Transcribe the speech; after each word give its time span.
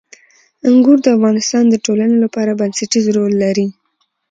انګور 0.69 0.97
د 1.03 1.07
افغانستان 1.17 1.63
د 1.69 1.75
ټولنې 1.85 2.17
لپاره 2.23 2.57
بنسټيز 2.59 3.05
رول 3.17 3.33
لري. 3.43 3.67